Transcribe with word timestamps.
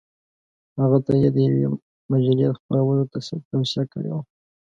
هغه 0.81 0.97
ته 1.05 1.11
یې 1.21 1.29
د 1.35 1.37
یوې 1.47 1.65
مجلې 2.11 2.45
د 2.49 2.53
خپرولو 2.59 3.09
توصیه 3.71 3.83
کړې 3.91 4.11
وه. 4.15 4.21